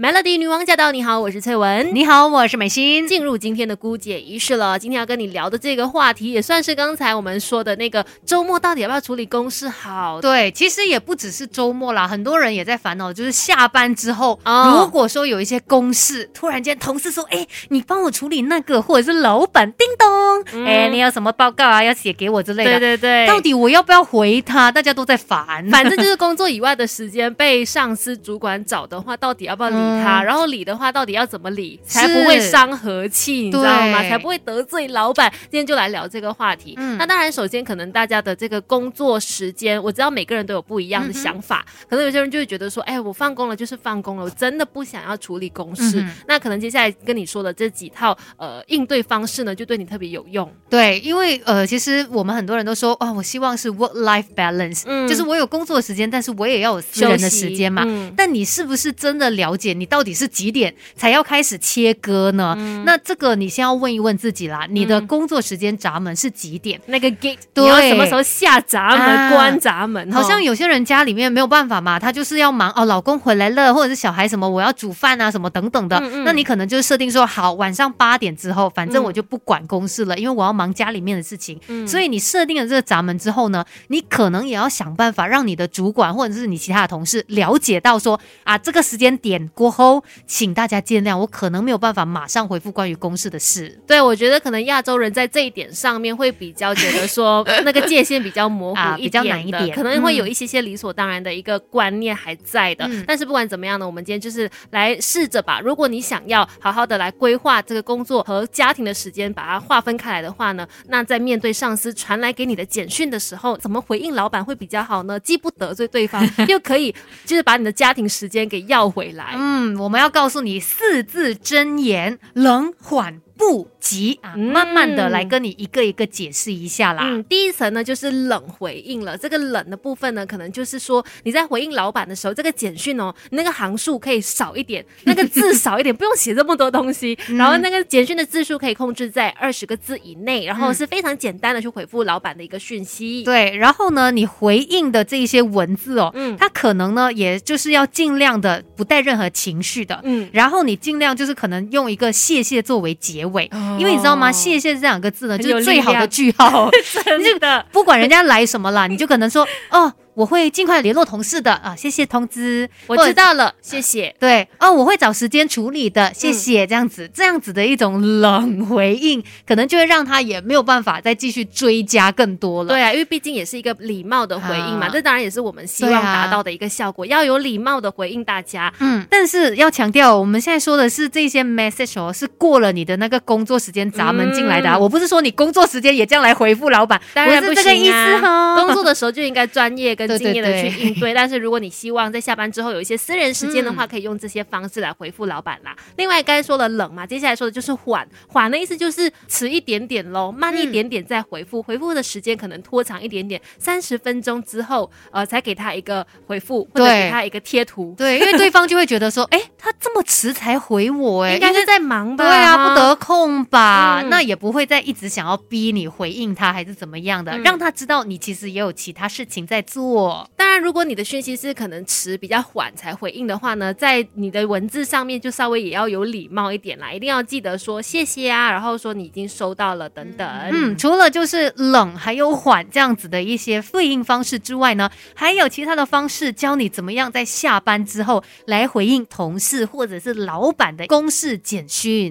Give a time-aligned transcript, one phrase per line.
[0.00, 0.92] Melody 女王驾到！
[0.92, 1.94] 你好，我是翠文。
[1.94, 3.06] 你好，我是美心。
[3.06, 4.78] 进入今天的姑姐仪式了。
[4.78, 10.18] 今天要跟你聊的这个话题，也算是刚才我们说的那个周末到底要不要处理公事好？
[10.18, 24.72] 对，其实也不只是周末啦，很多人也在烦恼，就是下班之后，哦如果说有一些公事，突然间同事说，哎，你帮我处理那个，或者是老板叮咚，哎、你有什么报告啊要写给我之类的，对对对，到底我要不要回他？
[24.72, 29.89] 大家都在烦，反正就是工作以外的时间被上司主管找的话，到底要不要理他？
[29.90, 33.32] 嗯然后理的话，到底要怎么理才不会伤和气？
[33.42, 34.02] 你知道吗？
[34.02, 35.30] 才不会得罪老板。
[35.42, 36.74] 今天就来聊这个话题。
[36.76, 41.64] 嗯那当然，首先可能大家的这个工作时间，我知道每个人都有不一样的想法。
[41.88, 46.00] 可能有些人就会觉得说，哎，我放工了就是放工了，我真的不想要处理公事。
[46.00, 50.50] 嗯那可能接下来跟你说的这几套呃应对方式呢，就对你特别有用。
[50.68, 57.82] 对，因为呃，其实我们很多人都说，哦，我希望是 work life balance，、嗯就是我有工作时间，但是我也要有私人的时间嘛。
[57.86, 62.54] 嗯但你是不是真的了解你到底是几点才要开始切割呢？
[62.58, 66.80] 嗯那这个你先要问一问自己啦，你的工作时间闸门是几点？
[66.86, 70.10] 那个 gate，对你要什么时候下闸门、啊关闸门？
[70.12, 75.96] 好像哦有些人家里面没有办法嘛，他就是要忙哦，老公回来了，或者是小孩什么，我要煮饭啊什么等等的。
[75.98, 81.60] 嗯嗯那你可能就设定说，好，晚上八点之后，反正嗯我就不管公事了，因为我要忙家里面的事情。
[81.68, 93.78] 嗯所以你设定了这个闸门之后呢，你可能也要想办法让你的主管或者是你其他的同事了解到说啊，这个时间点过后，请大家见谅，我可能没有办法马上回复关于公事的事。
[93.86, 102.86] 对，我觉得可能亚洲人在这一点上面会比较觉得说 那个界限比较模糊一啊比较难一点可能会有嗯一些些理所当然的一个观念还在的。
[102.88, 105.60] 嗯但是不管怎么样呢，我们今天就是来试着吧。
[105.60, 115.20] 如果你想要好好的来规划这个工作和家庭的时间，把它划分开来的话呢，那在面对上司传来给你的简讯的时候，怎么回应老板会比较好呢？
[115.20, 116.94] 既不得罪对方， 又可以
[117.26, 119.34] 就是把你的家庭时间给要回来。
[119.36, 127.04] 嗯，嗯我们要告诉你四字真言：冷缓不急啊，嗯慢慢的来跟你一个一个解释一下啦。
[127.06, 129.16] 嗯，第一层呢就是冷回应了。
[129.16, 137.18] 这个冷的部分呢，可能就是说你在回应老板的时候，这个简讯哦，那个行数可以少一点， 那个字少一点，不用写这么多东西。
[137.30, 143.24] 然后那个简讯的字数可以控制在二十个字以内，然后是非常简单的去回复老板的一个讯息。
[143.24, 153.29] 对，然后呢，你回应的这一些文字哦，嗯它可能呢，也就是要尽量的不带任何情绪的，嗯，然后你尽量就是可能用一个谢谢作为结尾，
[153.78, 154.30] 因为你知道吗？
[154.32, 156.70] 谢谢这两个字呢，就是最好的句号。
[157.04, 157.64] 真的。
[157.72, 164.14] 不管人家来什么了，你就可能说哦，我会尽快联络同事的啊，谢谢通知，我知道了，谢谢。
[164.18, 166.66] 对哦，我会找时间处理的，谢谢。
[166.66, 172.68] 这样子，这样子的一种冷回应，可能就会让他也没有办法再继续追加更多了。
[172.68, 178.72] 对啊，因为毕竟也是一个礼貌的回应嘛，啊这当然也是我们希望达到的一个效果，要有礼貌的回应大家。
[178.80, 184.76] 嗯，但是要强调，我们现在说的是这些 message 哦，是过了你的那个工作时间闸门进来的、啊。
[184.76, 188.56] 嗯我不是说你工作时间也这样来回复老板，当然不我是这个意思哈。
[188.60, 195.76] 工作的时候就应该专业跟对对敬业的对去应对，但是如果你希望在下班之后有一些私人时间的话，可以用这些方式来回复老板啦。
[195.96, 207.94] 另外，刚才说了冷嘛，接下来说的就是缓，缓的意思就是迟一点点喽，慢一点点再回复，回复的时间可能拖长一点点，三十分钟之后，呃，才给他一个回复或者给他一个贴图。
[207.98, 212.24] 对，因为对方就会觉得说，哎，他这么迟才回我，哎，应该是在忙吧？
[212.24, 214.00] 对啊，不得空吧？
[214.02, 219.89] 嗯那也不会再一直想要逼你回应他，还是怎么样的，嗯让他知道你其实也有其他事情在做。
[220.36, 230.28] 当然，如果你的讯息是可能迟比较缓才回应的话呢，在你的文字上面就稍微也要有礼貌一点啦，一定要记得说谢谢啊，然后说你已经收到了等等。
[230.52, 242.10] 嗯，除了就是冷还有缓这样子的一些对应方式之外呢，还有其他的方式教你怎么样在下班之后来回应同事或者是老板的公事简讯。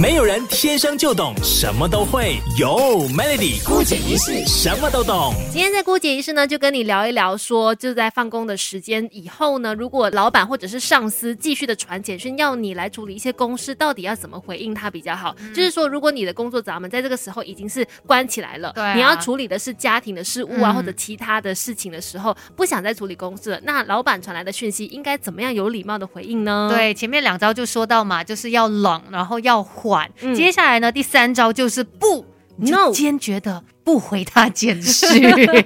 [0.00, 5.34] 没有人天生就懂什么都会，有 Melody 姑姐一世什么都懂。
[5.52, 15.36] 今天在姑姐仪式呢，就跟你聊一聊说，就在放工的时间以后呢，如果老板或者是上司继续的传简讯要你来处理一些公事，到底要怎么回应他比较好？
[15.40, 30.08] 嗯就是说，如果你的工作闸门在这个时候已经是关起来了，对啊你要处理的是家庭的事务啊，嗯或者其他的事情的时候，不想再处理公事了，那老板传来的讯息应该怎么样有礼貌的回应呢？，对，前面两招就说到嘛，就是要冷，然后要缓。
[30.20, 32.24] 嗯接下来呢，第三招就是不，
[32.56, 35.08] 你就坚决的不回他简讯，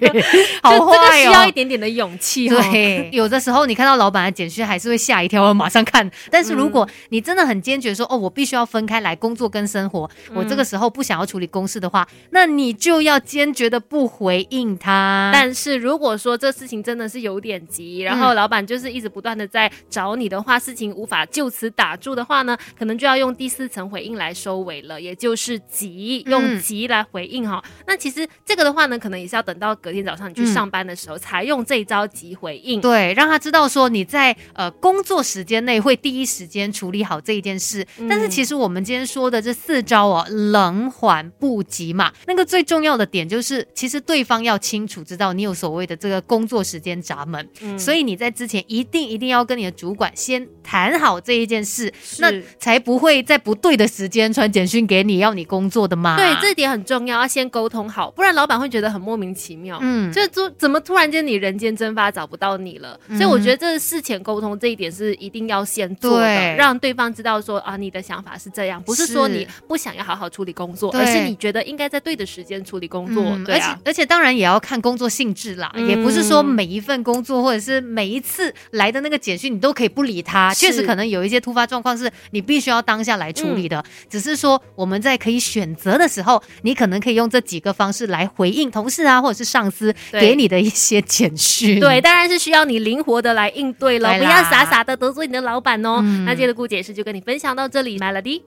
[0.63, 1.53] 好就这个需要一哦。
[1.53, 2.61] 点点的勇气哦。
[2.71, 6.11] 对，有的时候你看到老板的简讯还是会吓一跳，马上看。
[6.31, 15.31] 但是如嗯果你真的很坚决说，哦，我必须要分开来工作跟生活，我这个时候不想要处理公事的话，那你就要坚决的不回应他。
[15.33, 27.63] 但是如果说这事情真的是有点急，然后老板就是一直不断的在找你的话，事情无法就此打住的话呢，可能就要用第四层回应来收尾了，也就是急，用嗯急来回应哈。
[27.87, 32.81] 那其实这个的话呢，可能也是要等到隔天早上你去嗯上班的时候，才用这一招急回应。
[32.81, 37.85] 对，让他知道说你在呃工作时间内会第一时间处理好这一件事。
[37.99, 52.31] 嗯但是其实我们今天说的这四招哦，冷缓不急嘛，那个最重要的点就是，其实对方要清楚知道你有所谓的这个工作时间闸门，嗯所以你在之前一定一定要跟你的主管先谈好这一件事，那
[52.61, 56.17] 才不会在不对的时间传简讯给你要你工作的嘛。
[56.17, 59.79] 对，这点很重要，要先沟通好，不然老板会觉得很莫名其妙。
[59.81, 73.81] 嗯就是突怎么突然间你人间蒸发找不到你了，嗯所以我觉得这事前沟通这一点是一定要先做的，对让对方知道说啊你的想法是这样，不是说你不想要好好处理工作，对而是你觉得应该在对的时间处理工作，嗯对啊而且。
[73.87, 80.53] 而且当然也要看工作性质啦，嗯也不是说每一份工作或者是每一次来的那个简讯你都可以不理他。
[80.53, 91.81] 确实可能有一些突发状况是你必须要当下来处理的，只是说我们在可以选择的时候，你可能可以用这几个方式来回应同事啊或者是上司给你的一些简讯。
[91.81, 96.01] 对，当然是需要你灵活的来应对了，不要傻傻的得罪你的老板哦。
[96.03, 98.43] 嗯那今天的顾解释就跟你分享到这里，Melody。